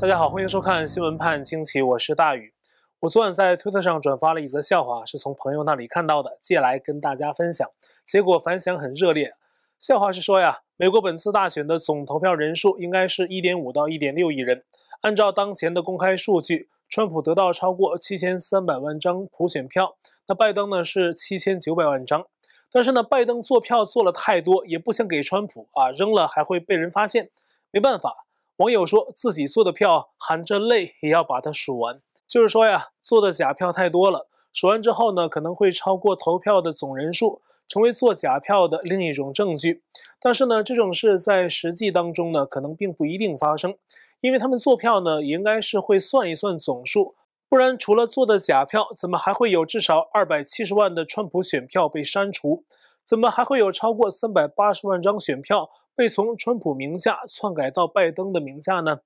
[0.00, 2.52] 大家好，欢迎收看新闻判惊奇，我是大宇。
[3.00, 7.66] 我昨晚在推特上转发了一则笑话，是从朋友那里看到的，借来跟大家分享。
[8.04, 9.32] 结果反响很热烈。
[9.78, 14.64] 笑话是说呀，美国本次大选的总投票人数应该是一点五到一点六亿人。
[15.02, 22.26] 按照当前的公开数据，川普得到超过七千三百万张普选票，那拜登呢是七千九百万张。
[22.70, 27.30] 但是呢，拜登做票做了太多，也不想给川普啊扔了，还会被人发现。
[27.70, 28.26] 没办法。
[28.58, 39.82] 网友说自己做的票含着泪也要把它数完，就是说呀，做的假票太多了，数完之后呢，可能会超过投票的总人数，成为做假票的另一种证据。
[40.20, 43.76] 但是呢，这种事在实际当中呢，可能并不一定发生，
[44.20, 47.16] 因为他们做票呢，也应该是会算一算总数，
[47.48, 52.62] 不然除了做的假票，怎么还会有至少二百七十万的川普选票被删除？
[53.06, 59.00] 怎么还会有超过三百八十万张选票被从川普名下篡改到拜登的名下呢？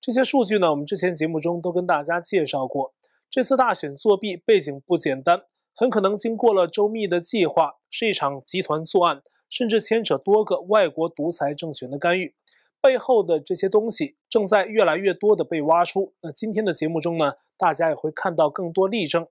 [0.00, 2.92] 这些数据呢，我们之前节目中都跟大家介绍过。
[3.30, 5.42] 这次大选作弊背景不简单，
[5.74, 12.34] 很可能经过了周密的计划，是一场集团作案，甚至牵扯多个外国独裁政权的干预。
[12.80, 16.14] 背后的这些东西正在越来越多的被挖出。
[16.22, 19.26] 那今天的节目中呢，大家也会看到更多例证。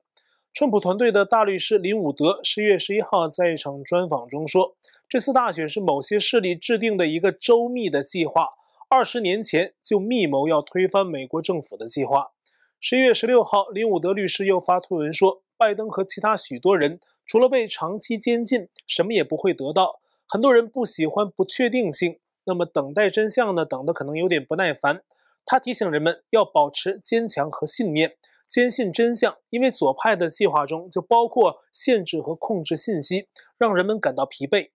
[0.60, 4.76] 川普团队的大律师林伍德十一月十一号在一场专访中说，
[5.08, 8.48] 这次大选是某些势力制定的一个周密的计划，
[8.90, 12.32] 二十年前就密谋要推翻美国政府的计划。
[12.80, 20.00] 十一月十六号，林伍德律师又发推文说，拜登和其他许多人除了被长期监禁，什么也不会得到。
[20.28, 25.04] 很多人不喜欢不确定性，那么等待真相呢，等的可能有点不耐烦。
[25.46, 28.16] 他提醒人们要保持坚强和信念。
[28.48, 34.70] 坚信真相，因为左派的计划中就包括限制和控制信息，让人们感到疲惫。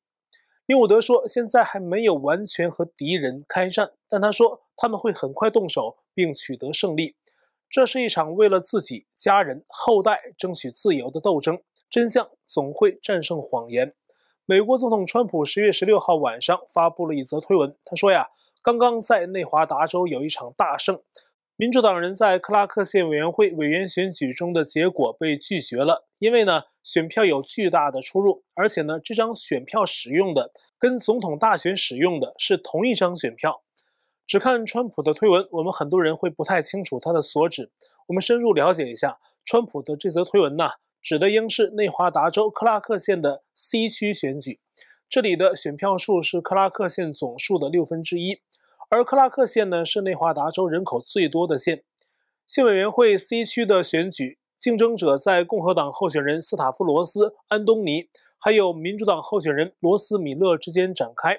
[0.67, 7.17] 林伍德说，现在还没有完全和敌人开战，但他说他们会很快动手并取得胜利。
[7.69, 11.63] 这是一场为了自己、家人、后代争取自由的斗争。
[11.91, 13.95] 真相总会战胜谎言。
[14.47, 18.29] 美国总统川普十月十六号晚上发布了一则推文，他说呀，
[18.63, 21.03] 刚刚在内华达州有一场大胜。
[21.63, 33.63] 民主党人在克拉克县委员会委员选举中的结果被拒绝了，因为呢，选票有巨大的出入，而且呢，这张选票使用的跟总统大选使用的是同一张选票。
[34.27, 37.71] 只看川普的推文，我们很多人会不太清楚他的所指。
[38.09, 40.71] 我们深入了解一下，川普的这则推文呢，
[41.01, 44.59] 指的应是内华达州克拉克县的 C 区选举，
[45.09, 48.41] 这里的选票数是克拉克县总数的六分之一。
[48.95, 51.83] 而克拉克县呢，是内华达州人口最多的县。
[52.47, 61.39] 县委员会 C 区的选举，竞争者在共和党候选人斯塔夫罗斯·安东尼，还有民主党候选人罗斯·米勒之间展开。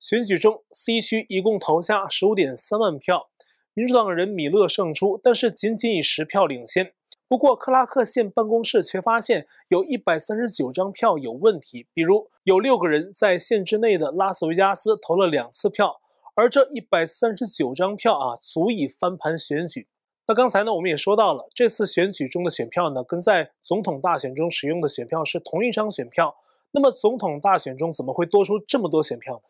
[0.00, 3.28] 选举中，C 区一共投下十五点三万票，
[3.74, 6.94] 民主党人米勒胜出，但是仅仅以十票领先。
[7.28, 16.00] 不过，克拉克县办公室却发现有一百三十九张票有问题，比如有六个人在县之内的拉斯维加斯投了两次票。
[16.36, 19.88] 而这一百三十九张票啊，足以翻盘选举。
[20.26, 26.36] 那刚才呢，我们也说到了，这次选举中的选票呢，跟在总统大选中使用的选票是同一张选票。
[26.72, 29.40] 那么总统大选中怎么会多出这么多选票呢？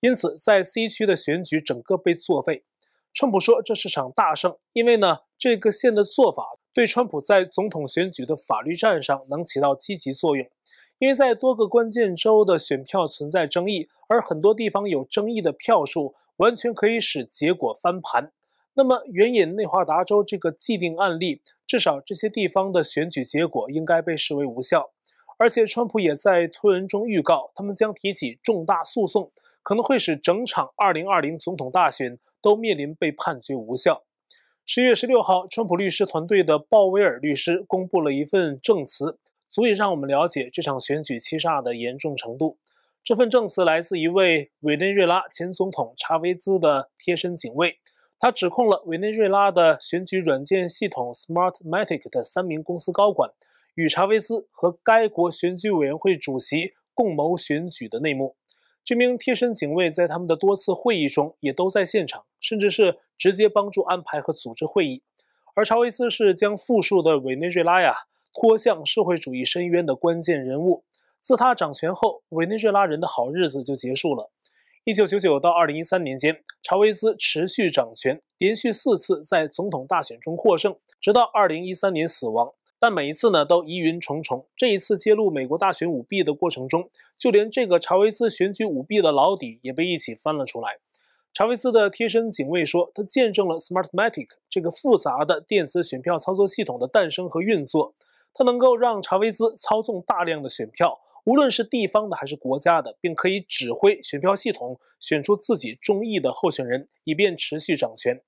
[0.00, 2.64] 因此，在 C 区的选举整个被作废。
[3.14, 10.46] 川普说这是场大胜，因为呢，这个县的做法对川普在总统选举的法律战上能起到积极作用。
[11.02, 18.30] 因为在多个关键州的选票存在争议，而很多地方有争议的票数完全可以使结果翻盘。
[18.74, 24.92] 那么，援引内华达州这个既定案例，至少这些地方的选举结果应该被视为无效。
[25.38, 29.32] 而且，川普也在推文中预告，他们将提起重大诉讼，
[29.64, 34.04] 可能会使整场2020总统大选都面临被判决无效。
[34.64, 39.18] 十月十六号，川普律师团队的鲍威尔律师公布了一份证词。
[39.52, 42.56] 足以让我们了解这场选举欺诈的严重程度。
[43.04, 47.78] 这份证词来自一位委内瑞拉前总统查韦兹的贴身警卫，
[48.18, 53.30] 他指控了委内瑞拉的选举软件系统 Smartmatic 的三名公司高管
[53.74, 58.36] 与查韦兹和该国选举委员会主席共谋选举的内幕。
[58.82, 65.02] 这名贴身警卫在他们的多次会议中也都在现场，甚至是直接帮助安排和组织会议。
[65.54, 67.92] 而查韦兹是将富庶的委内瑞拉呀。
[68.32, 70.84] 拖向社会主义深渊的关键人物，
[71.20, 74.30] 自他掌权后，委内瑞拉人的好日子就结束了。
[74.84, 82.52] 一九九九到二零一三年间，查韦兹持续掌权，连续四次在总统大选中获胜，直到二零一三年死亡。
[82.80, 84.48] 但每一次呢，都疑云重重。
[84.56, 90.78] 这一次揭露美国大选舞弊的过程中，就连这个查韦兹选举舞弊的老底也被一起翻了出来。
[91.32, 97.94] 查韦斯的贴身警卫说，他见证了 Smartmatic 这个复杂的电子选票操作系统的诞生和运作。
[98.34, 108.22] 它能够让查韦斯操纵大量的选票，无论是地方的还是国家的，并可以指挥选票系统选出自己中意的候选人，以便持续掌权。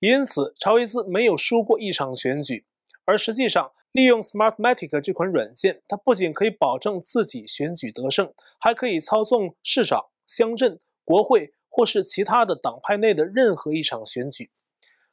[0.00, 2.66] 因此，查韦斯没有输过一场选举。
[3.04, 14.50] 而实际上，利用 Smartmatic 这款软件，它不仅可以保证自己选举得胜，还可以操纵市长、乡镇、国会或是其他的党派内的任何一场选举。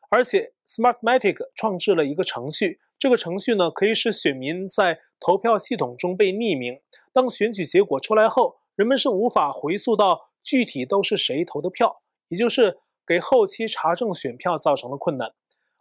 [0.10, 6.80] 而且，Smartmatic 创制了一个程序，这个程序呢可以使选民在投票系统中被匿名。
[7.12, 12.78] 当选举结果出来后，人们是无法回溯到具体都是谁投的票，也就是
[13.08, 15.32] 给后期查证选票造成了困难。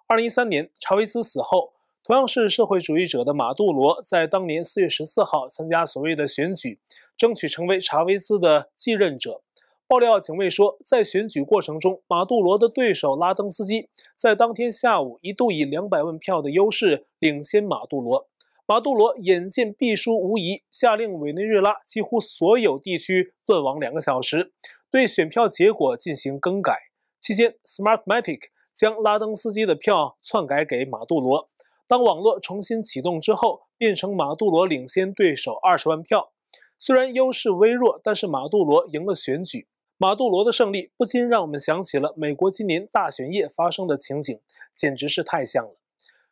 [0.06, 1.75] 二零一三年，查韦斯死后。
[2.02, 6.81] 同样是社会主义者的马杜罗，在当年四月十四号参加所谓的选举，
[7.14, 9.43] 争取成为查韦斯的继任者。
[9.90, 18.28] 爆料警卫说，在选举过程中，马杜罗的对手拉登斯基在当天下午一度以两百万票的优势领先马杜罗。
[18.66, 24.52] 马杜罗眼见必输无疑，下令委内瑞拉几乎所有地区断网两个小时，
[24.92, 26.78] 对选票结果进行更改。
[27.19, 31.48] 期间，Smartmatic 将拉登斯基的票篡改给马杜罗。
[31.88, 36.31] 当网络重新启动之后，变成马杜罗领先对手二十万票。
[36.78, 39.66] 虽然优势微弱，但是马杜罗赢了选举。
[40.02, 44.41] 马杜罗的胜利不禁让我们想起了美国今年大选夜发生的情景，
[44.75, 45.75] 简直是太像了。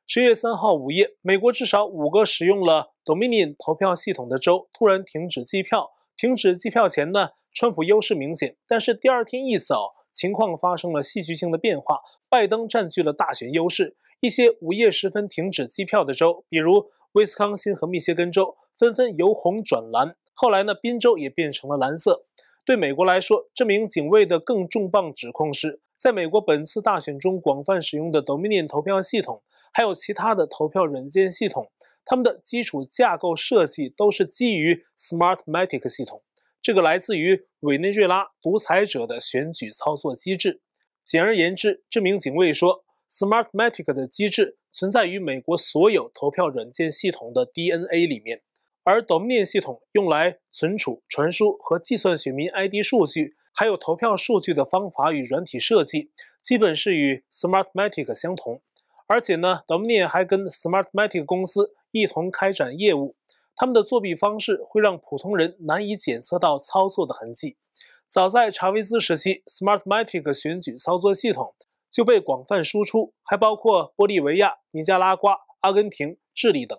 [0.07, 5.91] 十月三号午夜，美国至少五个使用了 Dominion 投票系统的州突然停止计票。
[6.17, 12.01] 停止计票前呢，川普优势明显，但是第二天一早，情况发生了戏剧性的变化，
[12.31, 13.99] 拜登占据了大选优势。
[14.21, 20.17] 一些午夜时分停止计票的州，比如威斯康辛和密歇根州，纷纷由红转蓝。
[20.33, 22.25] 后来呢，宾州也变成了蓝色。
[22.69, 29.43] 对美国来说，这名警卫的更重磅指控是，在美国本次大选中广泛使用的 Dominion 投票系统，
[29.73, 31.71] 还有其他的投票软件系统，
[32.05, 36.23] 它们的基础架构设计都是基于 Smartmatic 系统。
[36.61, 40.61] 这个来自于委内瑞拉独裁者的选举操作机制。
[41.03, 42.85] 简而言之，这名警卫说。
[43.11, 48.43] Smartmatic 的机制存在于美国所有投票软件系统的 DNA 里面，
[48.89, 58.63] 而 Dominion 系统用来存储、传输和计算选民 ID 数据，还有投票数据的方法与软体设计，基本是与 Smartmatic 相同。
[59.07, 63.15] 而且呢，Dominion 还跟 Smartmatic 公司一同开展业务，
[63.55, 67.59] 他们的作弊方式会让普通人难以检测到操作的痕迹。
[68.07, 71.55] 早在查韦斯时期，Smartmatic 选举操作系统。
[71.91, 76.79] 就被广泛输出，还包括玻利维亚、尼加拉瓜、阿根廷、智利等。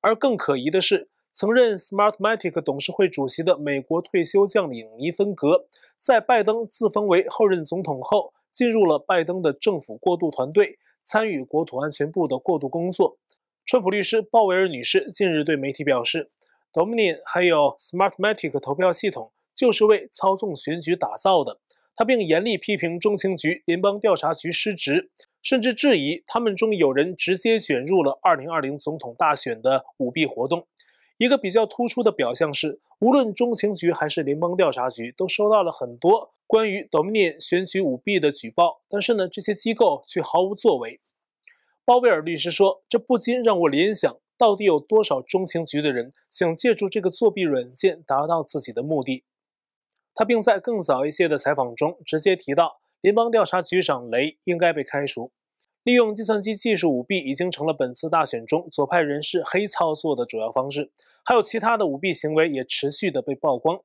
[0.00, 1.08] 而更可疑的是，
[1.38, 13.18] 曾任 Smartmatic 董事会主席的美国退休将领尼芬格，在拜登自封为后任总统后，进入了拜登的政府过渡团队，参与国土安全部的过渡工作。
[13.66, 16.30] 川普律师鲍维尔女士近日对媒体表示
[16.72, 21.58] ，Dominion 还有 Smartmatic 投票系统就是为操纵选举打造的。
[21.94, 25.10] 他并严厉批评中情局、联邦调查局失职，
[25.42, 30.66] 甚至质疑他们中有人直接卷入了2020总统大选的舞弊活动。
[31.18, 41.00] 一个比较突出的表象是，无论中情局还是联邦调查局，都收到了很多关于 Dominion 选举舞弊的举报，但是呢，这些机构却毫无作为。
[41.86, 49.24] 鲍威尔律师说：“这不禁让我联想，到底有多少中情局的人想借助这个作弊软件达到自己的目的？”
[50.14, 55.30] 他并在更早一些的采访中直接提到，联邦调查局长雷应该被开除。
[55.86, 60.90] 利用计算机技术舞弊已经成了本次大选中左派人士黑操作的主要方式，
[61.24, 63.78] 还有其他的舞弊行为也持续的被曝光。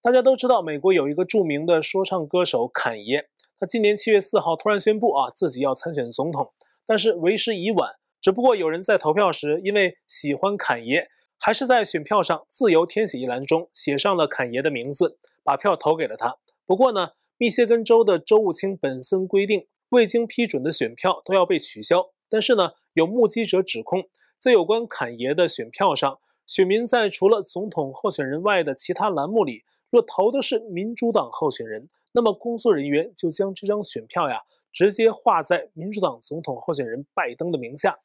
[0.00, 3.26] 大家都知道，美国有一个著名的说唱歌手侃爷，
[3.60, 6.54] 他今年七月四号突然宣布啊自己要参选总统，
[6.86, 7.92] 但是为时已晚。
[8.22, 11.08] 只不过有人在投票时因为喜欢侃爷。
[11.44, 16.36] 还是在选票上自由填写一栏中写上了侃爷的名字，把票投给了他。
[16.64, 22.10] 不过呢，密歇根州的州务卿本森规定，未经批准的选票都要被取消。
[22.28, 24.04] 但是呢，有目击者指控，
[24.38, 34.40] 在有关侃爷的选票上，选民在除了总统候选人外的其他栏目里，若投的是民主党候选人，那么工作人员就将这张选票呀
[34.72, 37.98] 直接划在民主党总统候选人拜登的名下。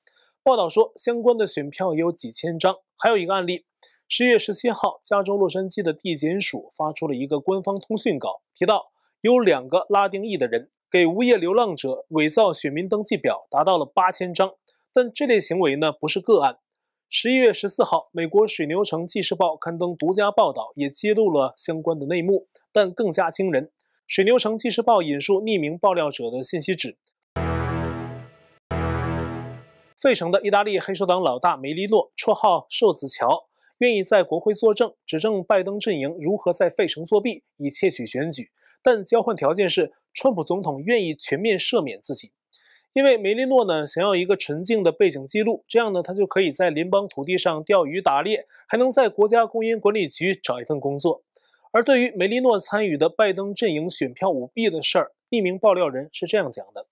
[0.43, 2.75] 报道说，相关的选票也有几千张。
[2.97, 3.65] 还有一个案例，
[4.09, 8.91] 十月十七号，加州洛杉矶的地检署发出了一个官方通讯稿，提到
[9.27, 14.53] 有两个拉丁裔的人给无业流浪者伪造选民登记表，达到了八千张。
[14.93, 16.59] 但这类行为呢，不是个案。
[17.09, 22.47] 十一月十四号，美国水牛城纪事报刊登独家报道，也揭露了相关的内幕。
[22.71, 23.69] 但更加惊人，
[24.07, 26.97] 水牛城纪事报引述匿名爆料者的信息指，
[30.01, 38.51] 费城的意大利黑手党老大梅利诺，绰号瘦子乔，愿意在国会作证，指证拜登阵营如何在费城作弊，以窃取选举，
[38.87, 42.31] 但交换条件是川普总统愿意全面赦免自己。
[42.93, 51.21] 因为梅利诺呢想要一个纯净的背景记录，这样呢他就可以在联邦土地上钓鱼打猎，还能在国家公园管理局找一份工作。
[51.73, 56.85] 而对于梅利诺参与的拜登阵营选票舞弊的事儿，匿名爆料人是这样讲的：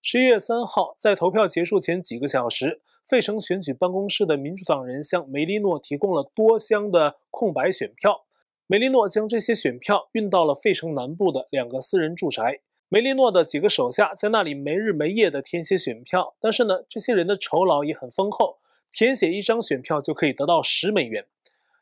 [0.00, 8.24] 十一月三号，在投票结束前几个小时，费城选举办公室的民主党人向梅利诺提供了多箱的空白选票，
[8.72, 12.60] 梅利诺将这些选票运到了费城南部的两个私人住宅。
[12.88, 18.60] 梅利诺的几个手下在那里没日没夜地填写选票，但是呢，这些人的酬劳也很丰厚，
[18.90, 21.26] 填写一张选票就可以得到十美元，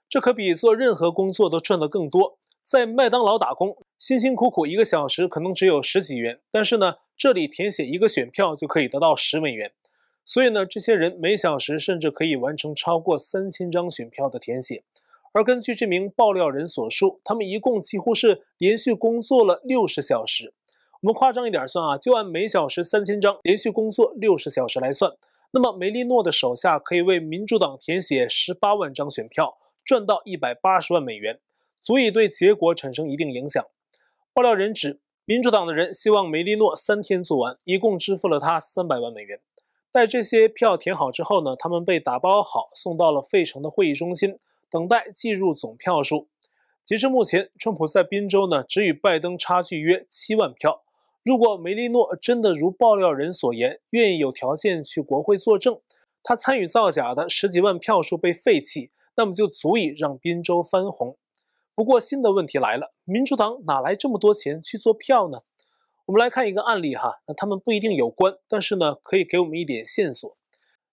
[0.09, 2.41] 这可比做任何工作都赚得更多。
[2.65, 9.71] 在麦当劳打工，辛辛苦苦一个小时可能只有十几元，但是呢，这里填写一个选票就可以得到十美元，
[10.25, 14.83] 所以呢，这些人每小时甚至可以完成超过三千张选票的填写。
[15.33, 20.53] 而根据这名爆料人所述，他们一共几乎是连续工作了六十小时。
[21.03, 25.13] 我们夸张一点算啊，就按每小时三千张，连续工作六十小时来算，
[25.53, 31.39] 那么梅利诺的手下可以为民主党填写十八万张选票，赚到一百八十万美元，
[31.81, 33.65] 足以对结果产生一定影响。
[34.35, 39.41] 爆料人指，民主党的人希望梅利诺三天做完，一共支付了他三百万美元。
[39.93, 44.37] 待这些票填好之后呢，他们被打包好，送到了费城的会议中心，
[44.71, 46.29] 等待计入总票数。
[46.85, 50.83] 截至目前，川普在宾州呢，只与拜登差距约七万票。
[51.23, 55.81] 如果梅利诺真的如爆料人所言，愿意有条件去国会作证，
[56.23, 61.19] 他参与造假的十几万票数被废弃，那么就足以让宾州翻红。
[61.75, 65.41] 不过新的问题来了，民主党哪来这么多钱去做票呢？
[66.07, 70.37] 我们来看一个案例哈，那他们不一定有关，但是呢，可以给我们一点线索。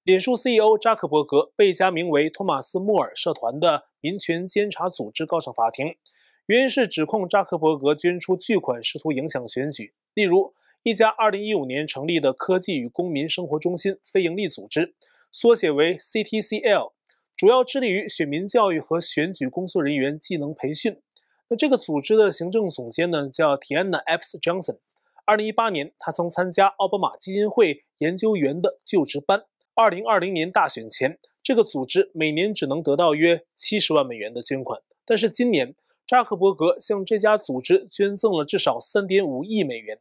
[0.08, 5.98] 脸书 CEO 扎克伯格被一家名为托马斯·莫尔社团的民权监察组织告上法庭，
[6.46, 9.94] 原因是指控扎克伯格捐出巨款，试图影响选举。
[10.14, 14.96] 例如，一家2015年成立的科技与公民生活中心非营利组织，
[15.30, 16.94] 缩写为 CTCL，
[17.36, 21.02] 主要致力于选民教育和选举工作人员技能培训。
[21.50, 24.78] 那这个组织的行政总监呢，叫 Tiana Epps Johnson。
[25.26, 29.44] 2018年，他曾参加奥巴马基金会研究员的就职班。
[29.78, 35.76] 2020年大选前，这个组织每年只能得到约70万美元的捐款，但是今年，
[36.08, 40.00] 扎克伯格向这家组织捐赠了至少3.5亿美元。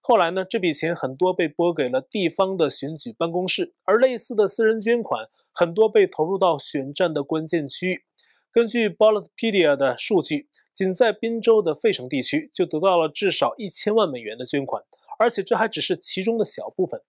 [0.00, 8.02] 后来呢，这笔钱很多被拨给了地方的选举办公室，而类似的私人捐款很多被投入到选战的关键区域。
[8.50, 14.82] 根据 Ballotpedia 的数据，仅在宾州的费城地区就得到了至少一千万美元的捐款，
[15.20, 17.00] 而且这还只是其中的小部分。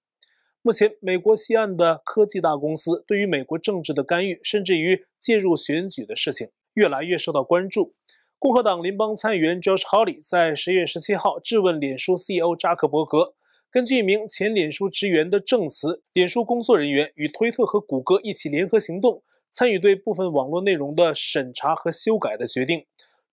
[0.66, 7.96] 目前，美国西岸的科技大公司对于美国政治的干预，甚至于介入选举的事情，越来越受到关注。
[8.40, 13.34] 共和党联邦参议员 Josh Hawley 在十月十七号质问脸书 CEO 扎克伯格。
[13.70, 22.86] 根据一名前脸书职员的证词，脸书工作人员与推特和谷歌一起联合行动，参与对部分网络内容的审查和修改的决定。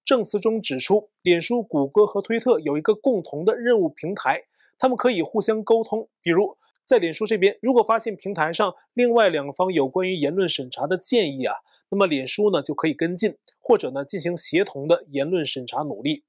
[0.04, 4.42] 证词中指出，脸书、谷歌和推特有一个共同的任务平台，
[4.76, 6.08] 他们可以互相沟通。
[6.20, 6.56] 比如，
[6.90, 11.54] 在脸书这边，如果发现平台上另外两方有关于言论审查的建议啊。
[11.88, 16.24] 那么脸书呢就可以跟进，或者呢进行协同的言论审查努力。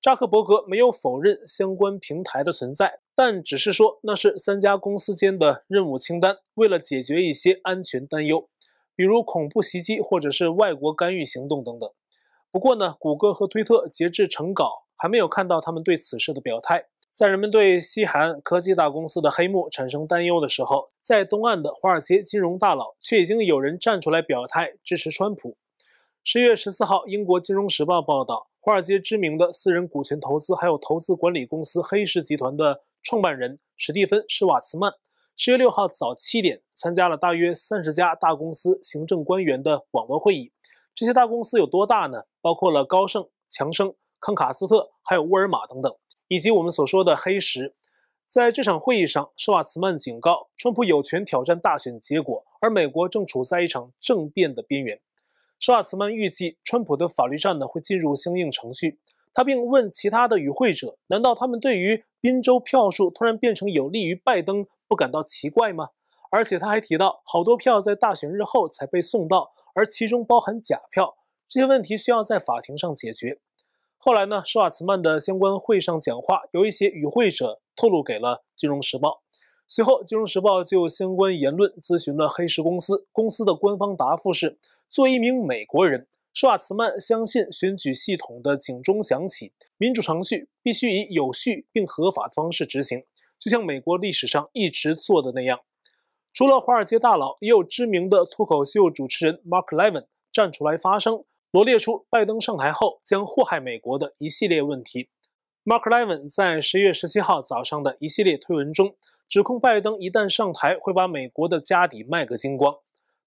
[0.00, 8.48] 扎克伯格没有否认相关平台的存在，但只是说那是三家公司间的任务清单，为了解决一些安全担忧，
[8.96, 11.88] 比如恐怖袭击或者是外国干预行动等等。
[12.50, 16.86] 不过呢，谷歌和推特截至成稿还没有看到他们对此事的表态。
[17.10, 25.56] 在人们对西海岸科技大公司的黑幕产生担忧的时候，在东岸的华尔街金融大佬却已经有人站出来表态支持川普。
[26.22, 34.92] 十月十四号，英国金融时报报道，华尔街知名的私人股权投资还有投资管理公司黑石集团的创办人史蒂芬·施瓦茨曼，
[35.34, 40.52] 十月六号早七点参加了大约三十家大公司行政官员的网络会议。
[40.94, 42.22] 这些大公司有多大呢？
[42.40, 45.92] 包括了高盛、强生、康卡斯特，还有沃尔玛等等。
[46.30, 47.74] 以及我们所说的黑石，
[48.24, 55.00] 在这场会议上，施瓦茨曼警告，川普有权挑战大选结果，而美国正处在一场政变的边缘。
[55.58, 59.00] 施瓦茨曼预计，川普的法律战呢会进入相应程序。
[59.34, 65.88] 他并问其他的与会者，难道他们对于宾州票数突然变成有利于拜登不感到奇怪吗？
[66.30, 71.16] 而且他还提到，好多票在大选日后才被送到，而其中包含假票。
[71.48, 73.40] 这些问题需要在法庭上解决。
[74.02, 79.08] 后来呢，施瓦茨曼的相关会上讲话，有一些与会者透露给了《金融时报》。
[79.68, 93.04] 随后，《金融时报》就相关言论咨询了黑石公司，公司的官方答复是：作为一名美国人，施瓦茨曼相信选举系统的警钟响起，民主程序必须以有序并合法的方式执行，
[93.38, 95.60] 就像美国历史上一直做的那样。
[96.32, 101.22] 除了华尔街大佬，也有知名的脱口秀主持人 Mark Levin 站出来发声。
[101.52, 105.08] 罗列出拜登上台后将祸害美国的一系列问题。
[105.64, 108.94] Mark Levin 在十一月十七号早上的一系列推文中，
[109.28, 112.76] 指控拜登一旦上台会把美国的家底卖个精光。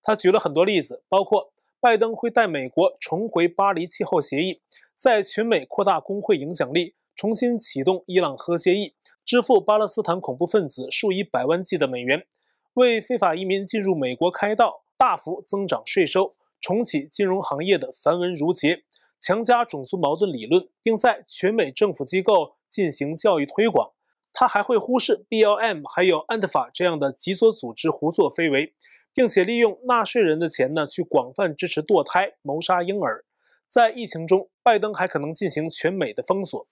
[0.02, 4.62] 他举了很多例子，包括拜登会带美国重回巴黎气候协议，
[4.94, 12.24] 在全美扩大工会影响力，重新启动伊朗核协议，支付巴勒斯坦恐怖分子数以百万计的美元，
[12.72, 16.34] 为非法移民进入美国开道，大幅增长税收。
[16.64, 18.84] 重启金融行业的繁文缛节，
[19.20, 23.90] 强加种族矛盾理论，并在全美政府机构进行教育推广。
[24.32, 28.72] 他还会忽视 BLM 还有 Antifa 这样的极左组织胡作非为，
[29.12, 33.26] 并且利用纳税人的钱呢去广泛支持堕胎、谋杀婴儿。
[33.66, 36.66] 在疫情中，拜登还可能进行全美的封锁。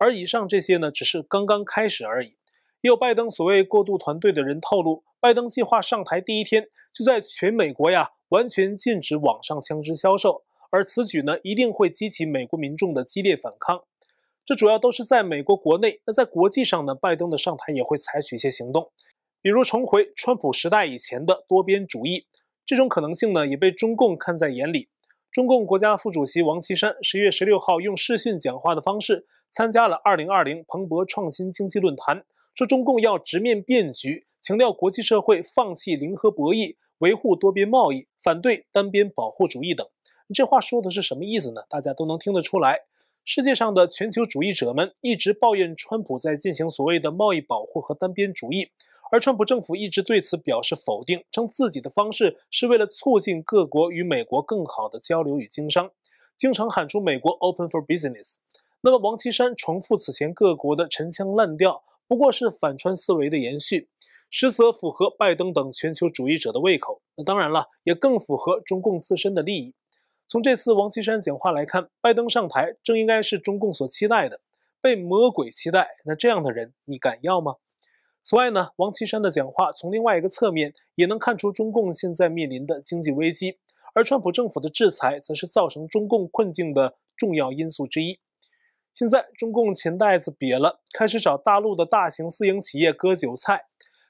[0.00, 2.36] 而以上这些呢，只是刚刚开始而已。
[2.86, 8.10] 也有拜登所谓过渡团队的人透露，拜登计划上台第一天就在全美国呀。
[8.28, 13.82] 完全禁止网上枪支销售，而此举呢，一定会激起美国民众的激烈反抗。
[14.44, 18.90] 这主要都是在美国国内，那在国际上呢，拜登的上台也会采取一些行动，
[19.40, 22.26] 比如重回川普时代以前的多边主义。
[22.64, 24.88] 这种可能性呢，也被中共看在眼里。
[25.32, 32.24] 中共国家副主席王岐山十月十六号用视讯讲话的方式参加了二零二零彭博创新经济论坛，
[32.56, 36.76] 说中共要直面变局，强调国际社会放弃零和博弈。
[37.00, 39.86] 维护多边贸易，反对单边保护主义等，
[40.34, 41.60] 这话说的是什么意思呢？
[41.68, 42.78] 大家都能听得出来。
[43.22, 48.70] 世界上的全球主义者们一直抱怨川普在进行所谓的贸易保护和单边主义，
[49.12, 55.90] 而川普政府一直对此表示否定，称自己的方式是为了促进各国与美国更好的交流与经商，
[56.34, 58.36] 经常喊出美国 “open for business”。
[58.80, 63.88] 那么，王岐山重复此前各国的陈腔滥调，不过是反川思维的延续。
[64.28, 69.72] 实则符合拜登等全球主义者的胃口，那当然了，也更符合中共自身的利益。
[70.26, 74.40] 从这次王岐山讲话来看，拜登上台正应该是中共所期待的，
[74.80, 75.88] 被魔鬼期待。
[76.04, 77.54] 那这样的人，你敢要吗？
[78.20, 83.58] 此外呢，王岐山的讲话从另外一个侧面也能看出中共现在面临的经济危机，
[83.94, 88.18] 而川普政府的制裁则是造成中共困境的重要因素之一。
[88.96, 93.66] 现在中共钱袋子瘪了，开始找大陆的大型私营企业割韭菜。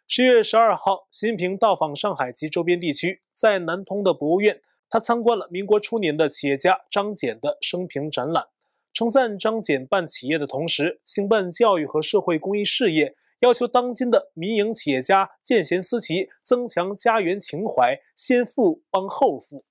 [0.07, 8.45] 十月十二号，习近平到访上海及周边地区，在南通的博物院，他参观了民国初年的企业家张謇的生平展览，
[8.93, 19.65] 称赞张謇办企业的同时，兴办教育和社会公益事业，要求当今的民营企业家见贤思齐，增强家园情怀，先富帮后富。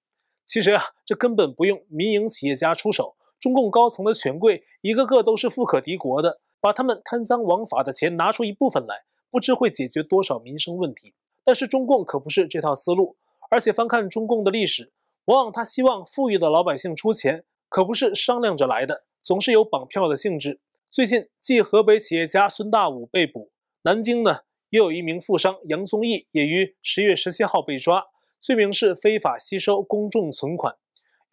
[0.44, 3.16] 其实啊，这根本不用民营企业家出手，
[3.46, 9.04] 中共高层的权贵一个个都是富可敌国的，把他们贪赃枉法的钱拿出一部分来。
[9.30, 13.18] 不知会解决多少民生问题，但是中共可不是这套思路。
[13.52, 14.92] 而且翻看中共的历史，
[15.26, 20.60] 往往他希望富裕的老百姓出钱，可不是商量着来的，总是有绑票的性质。
[20.90, 23.52] 最近，继河北企业家孙大武被捕，
[23.84, 24.40] 南京呢
[24.72, 28.06] 也有一名富商杨宗义也于十月十七号被抓，
[28.40, 30.78] 罪名是非法吸收公众存款。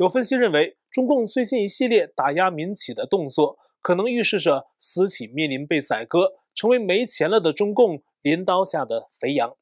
[0.03, 6.33] 有分析认为，中共最近一系列打压民企的动作，可能预示着私企面临被宰割。
[6.53, 9.55] 成为没钱了的中共镰刀下的肥羊，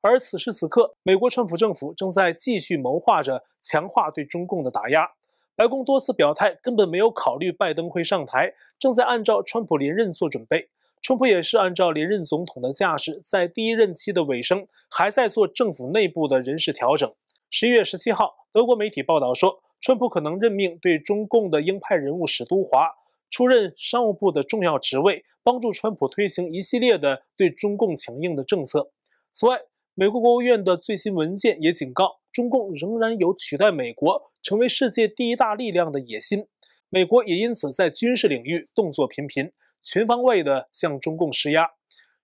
[0.00, 5.10] 而此时此刻，美国川普政府正在继续谋划着强化对中共的打压。
[5.54, 10.70] 白宫多次表态，根本没有考虑拜登会上台，正在按照川普连任做准备。
[11.02, 17.12] 川普也是按照连任总统的架势，在第一任期的尾声，还在做政府内部的人事调整。
[17.50, 22.88] 十一月十七号，德国媒体报道说，川普可能任命对中共的鹰派人物史都华
[23.30, 25.24] 出任商务部的重要职位。
[25.46, 28.90] 帮助川普推行一系列的对中共强硬的政策。
[29.30, 29.58] 此外，
[29.94, 36.46] 美国国务院的最新文件也警告，中共仍然有取代美国成为世界第一大力量的野心。
[36.88, 41.68] 美国也因此在军事领域动作频频，全方位地向中共施压。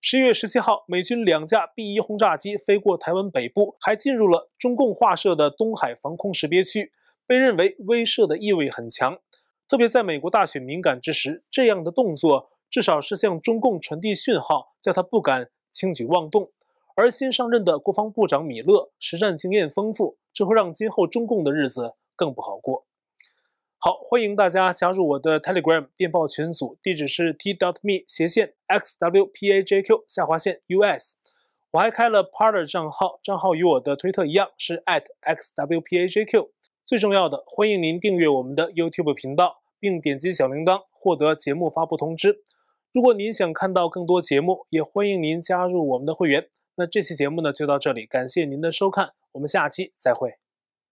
[0.00, 6.90] 十一月十七号，美军两架 B 一轰炸机飞过台湾北部，还进入了中共划设的东海防空识别区，
[7.30, 9.20] 被认为威慑的意味很强。
[9.68, 12.50] 特别在美国大选敏感之时，这样的动作。
[12.68, 16.50] 至少是向中共传递讯号，叫他不敢轻举妄动。
[16.96, 22.84] 而新上任的国防部长米勒实战经验丰富，这会让今后中共的日子更不好过。
[23.78, 31.14] 好，欢迎大家加入我的 Telegram 电报群组，地址是 t.dot.me 斜线 xwpajq 下划线 us。
[31.70, 36.48] 我还开了 Parler 账号，账号与我的推特一样是 @xwpajq。
[36.84, 42.42] 最重要的，欢迎您订阅我们的 YouTube 频道，并点击小铃铛获得节目发布通知。
[42.92, 46.48] 如果您想看到更多节目，也欢迎您加入我们的会员。
[46.74, 50.39] 那这期节目呢就到这里，感谢您的收看，我们下期再会。